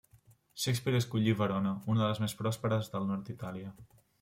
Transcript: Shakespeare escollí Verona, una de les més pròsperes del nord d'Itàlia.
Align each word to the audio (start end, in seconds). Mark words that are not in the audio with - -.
Shakespeare 0.61 0.97
escollí 1.01 1.35
Verona, 1.41 1.75
una 1.95 2.03
de 2.05 2.09
les 2.09 2.23
més 2.25 2.35
pròsperes 2.41 2.91
del 2.97 3.09
nord 3.13 3.31
d'Itàlia. 3.31 3.79